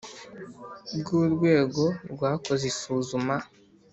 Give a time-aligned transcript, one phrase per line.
[0.99, 3.35] bwu rwego rwakoze isuzuma